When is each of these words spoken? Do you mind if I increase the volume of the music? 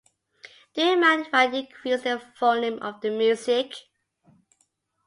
Do 0.73 0.83
you 0.83 0.97
mind 0.99 1.27
if 1.27 1.33
I 1.35 1.45
increase 1.45 2.01
the 2.01 2.19
volume 2.39 2.79
of 2.81 3.01
the 3.01 3.11
music? 3.11 3.75